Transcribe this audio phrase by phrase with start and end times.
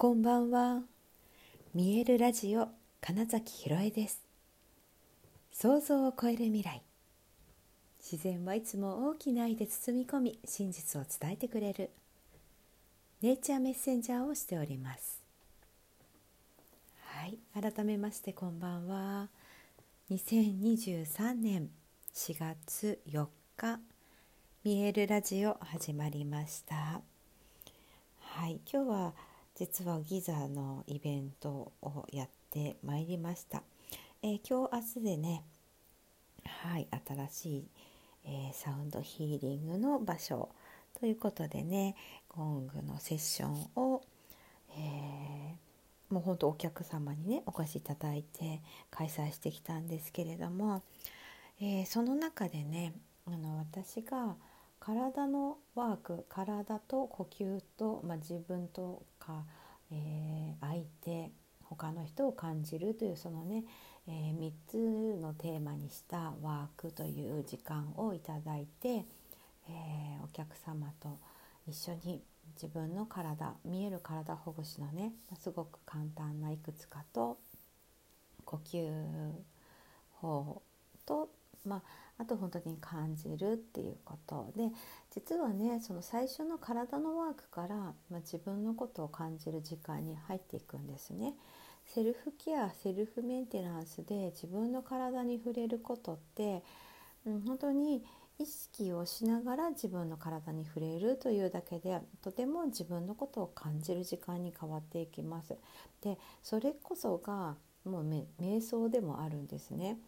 [0.00, 0.80] こんばんは。
[1.74, 2.68] 見えるラジオ
[3.02, 4.22] 金崎ひろえです。
[5.52, 6.82] 想像を超える未来。
[8.00, 11.90] 自然はいつも大きな愛で包み込み、真実を伝えてくれる。
[13.20, 15.20] ネイチャーメッセンジャーをしております。
[17.04, 19.28] はい、改めましてこんばんは。
[20.10, 21.68] 2023年
[22.14, 23.26] 4月4
[23.58, 23.80] 日、
[24.64, 27.02] 見えるラジオ始まりました。
[28.18, 29.12] はい、今日は
[29.60, 33.62] 実はギザのイベントをやってまいりました。
[34.22, 35.44] えー、今日明日でね、
[36.46, 37.68] はい、新しい、
[38.24, 40.48] えー、サウンドヒーリングの場所
[40.98, 41.94] ということでね、
[42.30, 44.00] ゴングのセッションを、
[44.78, 50.82] えー、もう本当お客様にねお越しいただいて開催してきたんですけれども、
[51.60, 52.94] えー、その中でね
[53.26, 54.36] あの私が
[54.78, 59.44] 体のワーク体と呼吸と、まあ、自分とか、
[59.92, 61.30] えー、相手
[61.62, 63.64] 他の人を感じるというそのね、
[64.08, 71.18] えー、3つのテーマにしたワークという時間をいただいて、えー、お客様と
[71.68, 72.22] 一緒に
[72.54, 77.38] 自分の体見える体ほぐしのねすごく簡単ないくつかと
[78.44, 78.90] 呼吸
[80.20, 80.60] 法
[81.06, 81.28] と、
[81.64, 81.82] まあ、
[82.18, 84.70] あと本当に感じるっていうことで
[85.10, 91.34] 実はねその最初の体のワークから、まあ、自分のことを感じる時間に入っていくんですね。
[91.86, 96.62] セルフケアセルフメンテナンスで自分の体に触れることって、
[97.26, 98.04] うん、本当に
[98.38, 105.56] 意識をしながら自分の体に触れるというだけでとても自分のことを感じる時間に変わっていきます。
[106.02, 108.04] でそれこそがもう
[108.40, 109.98] 瞑想でもあるんですね。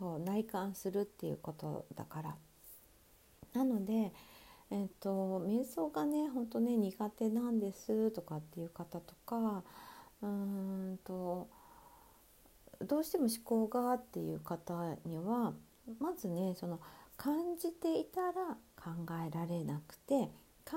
[0.00, 2.36] そう内観するっていうことだから。
[3.52, 4.12] なので
[4.70, 9.62] えっ、ー、と瞑想がね本当ね苦手なんですとかっていう方とか
[10.22, 11.48] うーんと
[12.80, 15.52] どうしても思考がっていう方には
[15.98, 16.80] まずねその
[17.16, 18.90] 感じていたら考
[19.26, 20.30] えられなくて
[20.64, 20.76] 考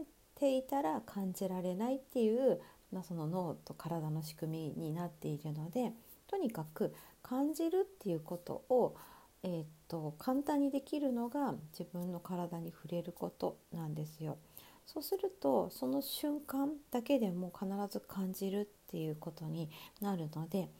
[0.00, 0.04] え
[0.38, 2.60] ていたら感じられないっていう、
[2.92, 5.92] まあ、その脳と体の仕組みになっているので
[6.28, 8.94] とにかく感じるっていうことを、
[9.42, 14.38] えー、っと簡単にできるのが自分の体に触れることなんですよ。
[14.86, 19.68] そうするとその瞬間だけでも必ず感じるっていうことに
[20.00, 20.70] なるので、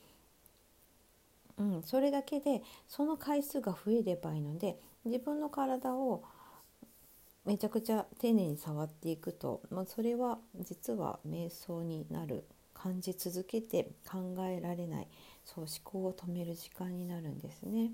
[1.59, 6.25] うん、それだけでその回数が増えればいいので自分の体を
[7.45, 12.45] めちゃくちゃ丁寧に触っていくと、まあ、それは実は瞑想になる
[12.75, 15.09] 感じ続けて考えられない
[15.55, 17.91] そう思考を止める時間になるんですね。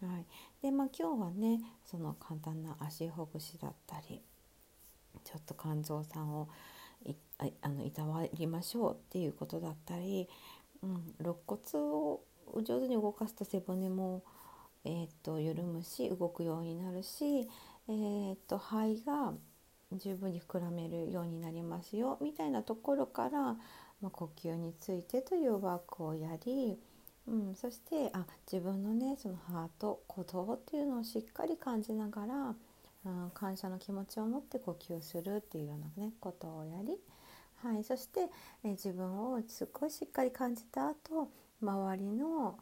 [0.00, 0.26] はい、
[0.62, 4.20] でまあ今日はねその簡単な足ほぐしだったり
[5.24, 6.48] ちょっと肝臓さんを
[7.04, 7.14] い
[7.62, 10.28] あのいたわりましょうっていうことだったり、
[10.82, 12.20] うん、肋骨を
[12.62, 14.22] 上手に動かすと背骨も、
[14.84, 17.48] えーと、緩むし動くようになるし、
[17.88, 19.32] えーと肺が
[19.92, 23.56] 十分に膨らめるようになりますよみたいなところから
[24.00, 26.78] まあ、呼吸についてというワークをやり、
[27.26, 32.54] うん、そしてあ自分のねそのハート鼓動っていうのをしっかり感じながら、
[33.06, 36.98] うん、感謝の気持ちを持って呼吸するっていうようなねことをやり、
[37.62, 38.28] はい、そして
[38.64, 41.30] え自分をすごいしっかり感じた後
[41.62, 42.58] 周りの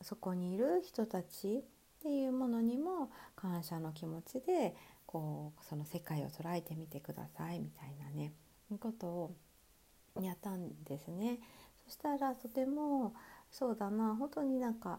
[0.00, 1.62] そこにいる人たちっ
[2.02, 4.74] ていうものにも感謝の気持ちで
[5.06, 8.32] こうその世界を捉えてみてくださいみたいなね
[8.80, 9.34] ことを
[10.22, 11.38] やったんですね。
[11.84, 13.14] そしたらとても
[13.50, 14.98] そうだな本当になんか、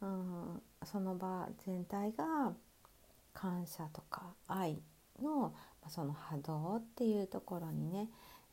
[0.00, 2.52] うん、その場全体が
[3.34, 4.80] 感謝とか愛
[5.22, 5.54] の
[5.88, 8.08] その波動っていうところにね、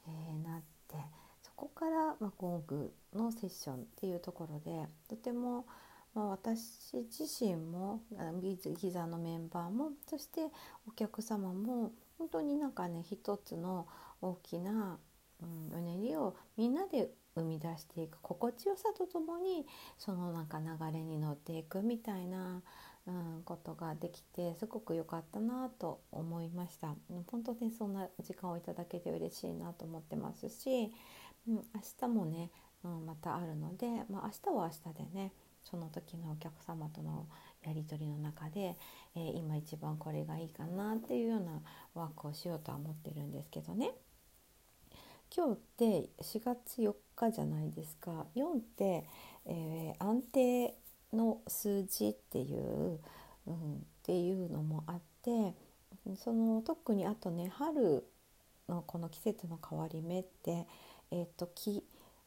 [0.08, 0.96] えー、なって
[1.42, 5.66] そこから、まあ、ゴングのセッションっていうところでとても、
[6.14, 8.02] まあ、私自身も
[8.80, 10.42] ギザのメンバーもそして
[10.88, 13.88] お客様も本当になんかね一つの
[14.22, 14.98] 大きな
[15.42, 19.66] うん、うねりをみんなで生み出していく心地よさとともに
[19.98, 22.62] そのなんか流れに乗っていくみたいな、
[23.08, 26.96] うん、ことができてすごく良かったなと思いました
[27.28, 30.94] 本当にそんな時間をいただけて嬉しいなと思ってますし、
[31.48, 31.62] うん、明
[32.00, 32.52] 日もね、
[32.84, 35.34] うん、またあるので、まあ、明日は明日でね
[35.66, 37.26] その時のお客様との
[37.66, 38.78] やり取りの中で、
[39.16, 41.62] えー、今一番これがいいかなっていうような
[41.96, 43.92] ワークをしようとは思ってるんですけどね。
[45.36, 48.26] 今日って4月4日じゃないですか。
[48.36, 49.06] 4って、
[49.46, 50.78] えー、安定
[51.12, 53.00] の数字っていう、
[53.48, 55.54] うん、っていうのもあって
[56.24, 58.08] その特にあとね春
[58.70, 60.68] のこの季節の変わり目って、
[61.12, 61.84] えーと、気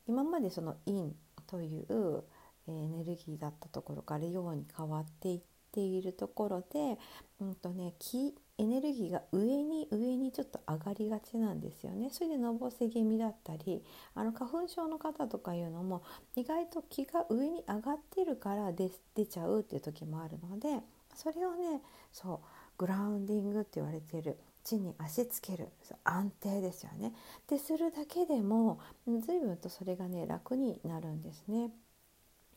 [0.07, 1.13] 今までその陰
[1.47, 2.25] という
[2.69, 5.41] エネルギーだったところから陽に変わっていっ
[5.73, 6.99] ているところで、
[7.41, 12.11] うんとね、気エネルギーが上に上にちょっと上がりがちなんですよね。
[12.11, 13.85] それでのぼせ気味だったり
[14.15, 16.03] あの花粉症の方とかいうのも
[16.35, 20.81] 意外と気が上に上がってるから出出ちゃうっていう時もあるので
[21.15, 21.81] それをね
[22.13, 22.39] そう
[22.79, 25.69] グラウンディングって言われてる地に足つける
[26.05, 27.15] 安定ですよね。
[27.49, 31.71] でするだけでも随分とそれがね楽になるんですね。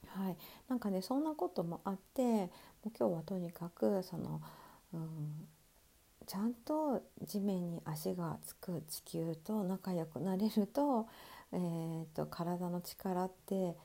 [0.07, 0.37] はい、
[0.67, 2.47] なんかねそんなこともあっても
[2.87, 4.41] う今日はとにかくその、
[4.93, 5.47] うん、
[6.31, 11.05] ちゃんと地面に足がつく地球と仲良くなれると,
[11.51, 13.75] えーと、体の力って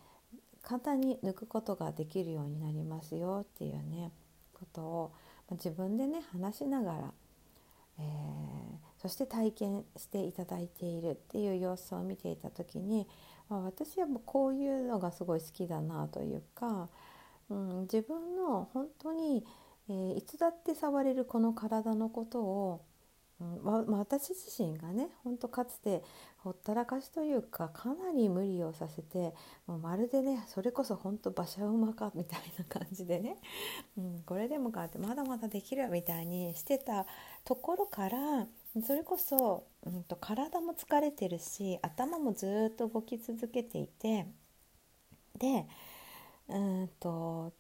[0.63, 4.13] 簡単に抜くことができるようになりますよっていうね
[4.55, 5.11] ことを
[5.51, 7.15] ま自分でね話しながら、
[7.99, 13.09] えー、そして体験していただいているっていう様子を見ていた時に、
[13.49, 16.89] まあ、私はもうこういうのがすごい好きだなというか、
[17.51, 19.45] うん、自分の本当に
[19.89, 22.81] えー、いつだって触れるこの体のことを、
[23.41, 26.03] うんま私自身がねほんとかつて
[26.39, 29.35] ほったらかしというかかなり無理をさせて
[29.67, 33.37] もうまるでねそれこそほんと馬車馬かみたいな感じでね、
[33.99, 37.07] うん、これでもかってまだまだできるみたいにしてた
[37.45, 38.47] ところから
[38.87, 44.27] それこそ、うんと、体も疲れてるし頭もずっと動き続けていて
[45.37, 45.67] で
[46.49, 47.53] うんと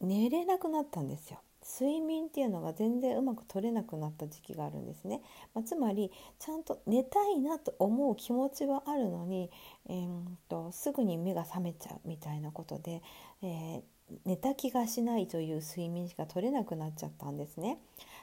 [0.00, 1.40] 寝れなくなったんですよ。
[1.80, 5.20] 睡眠っていうのが全然うまく取れなくなった時期があるんですね、
[5.54, 9.50] まあ、つまりちゃんと寝たいなと思う気持ちはあるのに、
[9.88, 10.08] えー、
[10.48, 13.02] とすぐに目が覚めちゃうみたいなことで、
[13.42, 13.82] えー、
[14.24, 17.78] 寝た気がしないという睡眠しか取れなくなっちゃったんですね。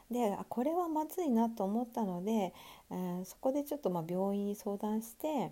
[0.10, 2.54] でこれはまずいなと思ったので、
[2.92, 5.52] えー、そこでちょっとま病院に相談して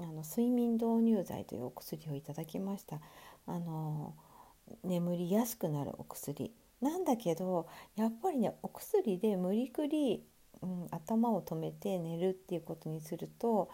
[0.00, 3.00] あの睡眠導入剤というお薬をいただきました。
[3.46, 4.14] あの
[4.88, 10.24] 眠りやすくなるお薬なんだけどやっぱりねお薬で無理くり、
[10.62, 13.70] うん、頭を止めて寝るっていうことにすると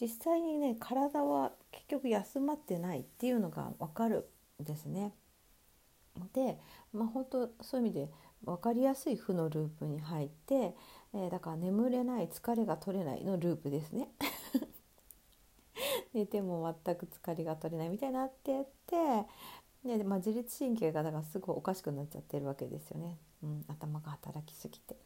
[0.00, 4.28] 実際にね体は結局休まってないっていうのが分かる
[4.62, 5.12] んですね。
[6.32, 6.58] で
[6.92, 8.10] まあ本当そういう意味で
[8.44, 10.74] 分かりやすい負のループに入って、
[11.14, 14.08] えー、だから眠れない疲れが取れないのループですね。
[16.12, 18.96] 寝ても全く疲れが取れないみたいになってって
[19.84, 24.96] で、まあ、自律神経がだからすごいおかしくなっちゃってるわけですよね、うん、頭が働きすぎて。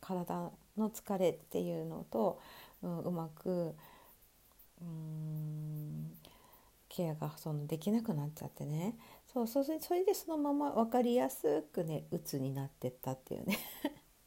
[0.00, 2.40] 体の疲れっていうのと、
[2.82, 3.74] うん、うまく
[4.80, 6.12] うん
[6.88, 8.96] ケアがそのできなくなっちゃってね。
[9.32, 13.58] そうそれそれでそのまま分かりやすくね鬱になってったっていうね。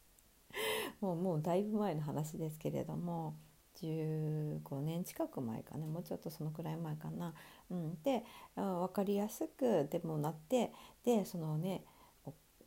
[1.00, 3.34] もうもうだいぶ前の話ですけれども。
[3.82, 7.34] 15年近く前かねもうちょっとそのくらい前かな。
[7.70, 8.24] うん、で
[8.54, 10.72] 分かりやすくでもなって
[11.04, 11.84] でそのね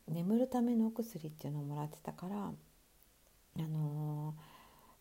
[0.08, 4.34] 眠るためのお薬っていうのをもらってたから、あの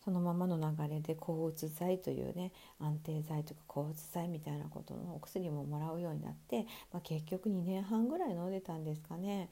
[0.01, 9.49] ー、そのままの流れで抗うつ剤というね安定剤とか抗うつ剤みたいなことのお薬ももらうようになって、まあ、結局2年半ぐらい飲んでたんですかね。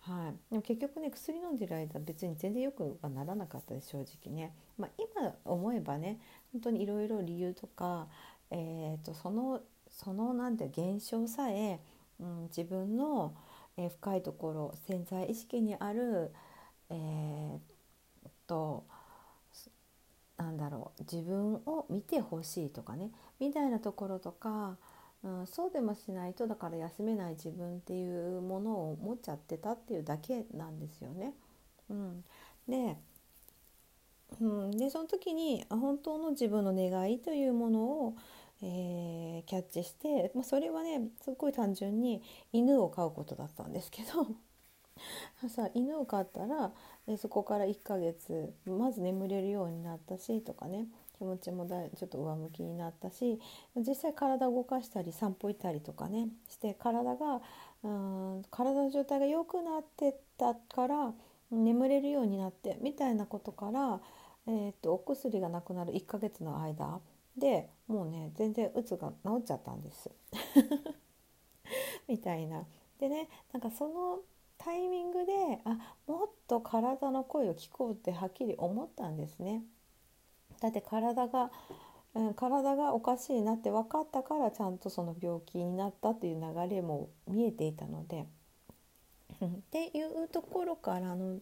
[0.00, 6.18] はい、でも結局ね薬飲んでる間別に全然よくはならなかったです正直ね、まあ、今思えばね
[6.52, 8.08] 本当にいろいろ理由とか、
[8.50, 11.80] えーと、そのそのなんて現象さえ、
[12.20, 13.34] うん、自分の、
[13.78, 16.32] え、深いところ潜在意識にある、
[16.90, 17.58] えー、
[18.46, 18.84] と
[20.36, 24.76] なんだろう自分を見てほしいとかねみたいなところとか
[25.26, 31.34] うん、そうでもしないとだから休めない自分っていうものを持っちゃってたっていうだけなんですよね。
[31.90, 32.24] うん、
[32.68, 32.96] で,、
[34.40, 38.16] うん、でその時に本当の自分の願いというものを、
[38.62, 44.26] えー、キャッチして、まあ、それはねすっごい単純に犬を飼うことだったんですけど
[45.48, 46.72] さ犬を飼ったら
[47.18, 50.86] そこから1ヶ月まず眠れるようになったしとかね
[51.18, 53.38] 気持ちもだちょっと上向きになったし
[53.76, 57.40] 実際体を動かしたり散歩行ったりとかねして体が
[57.82, 61.14] うん体の状態が良くなってったから
[61.50, 64.00] 眠れるようになってみたいなことから、
[64.46, 67.00] えーと、お薬がなくなる1ヶ月の間
[67.36, 70.10] でもうね全然うつが治っちゃったんです
[72.08, 72.66] みたいな。
[72.98, 74.20] でねなんかその
[74.58, 79.62] タイミングであもっと体の声を聞こうってはっきり思ったんですね。
[80.60, 81.50] だって体が、
[82.14, 88.26] うん、体がおかしいなって分かったからちゃんとその病気になったっていう流れも見えていたので。
[89.44, 91.38] っていうところからの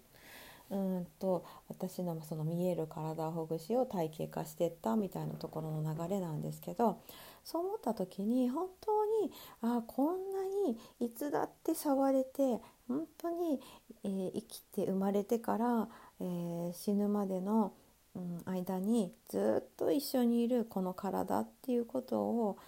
[0.71, 7.01] うんと私のその見える体ほぐしを体系化していったみたいなところの流れなんですけど
[7.45, 8.91] そう思った時に本当
[9.27, 9.31] に
[9.63, 13.61] あこんなにいつだって触れて本当に、
[14.05, 15.89] えー、生きて生まれてから、
[16.21, 17.73] えー、死ぬまでの、
[18.17, 22.59] うん、間にずっと一緒にいるこの体っていうことを、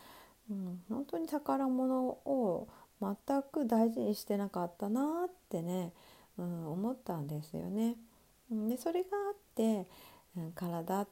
[0.50, 2.68] うん、本当に宝物を
[3.00, 5.92] 全く大事にしてなかったなってね、
[6.38, 7.96] うん、思ったんですよね。
[8.50, 9.86] でそれがあって、
[10.36, 11.06] うん、体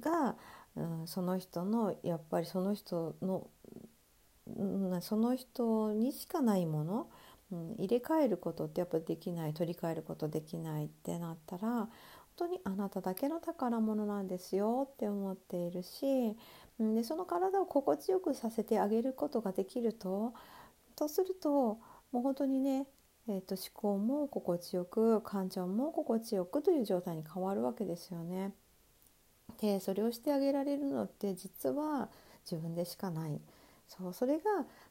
[0.00, 0.36] が、
[0.74, 3.46] うん、その人のやっぱりその人の、
[4.56, 7.10] うん、その人にしかないもの、
[7.52, 11.88] うん、入れ替えることってやっぱできない取り替えることできないってなったら本
[12.36, 16.36] 当にあなただけの宝物なんですよって思っているし、
[16.78, 20.34] でその体を心地よくさせてあげることができると
[20.96, 21.78] とすると
[22.10, 22.86] もう本当にね、
[23.28, 28.52] えーと、思考も心地よく感情も心地よくという状態に変わるわけですよね。
[29.60, 32.08] でそれをしてあげられるのって実は
[32.50, 33.40] 自分でしかない
[33.88, 34.42] そうそれが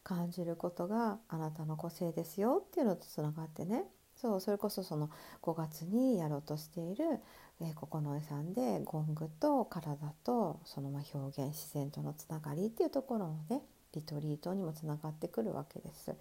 [0.04, 3.84] 感じることがあなたの個性ですよっていうのとつながってね
[4.16, 5.10] そうそれこそその
[5.42, 7.20] 5月にやろうとしている、
[7.60, 13.62] えー、九重さんでゴングと体とそのま表現自然とのつながりっていうところのね
[13.96, 16.14] リトリートにもつながってくるわけです。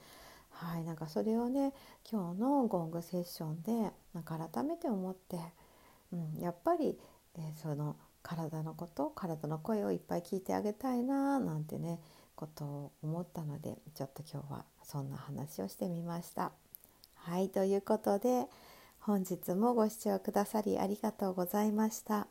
[0.51, 1.73] はい、なんかそれをね
[2.11, 5.39] 今日のゴングセッションでなんか改めて思って、
[6.13, 6.97] うん、やっぱり、
[7.37, 12.01] えー、その体のこと体の声をいっぱい聞いてあげたいななんてね
[12.37, 16.53] ことを思ったのでちょっと今日はそんな話をしてみました。
[17.17, 18.47] はいということで
[19.01, 22.29] 本日もご視聴くださりありがとうございました。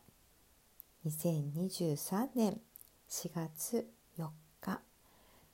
[1.05, 2.61] 2023年
[3.09, 3.92] 4月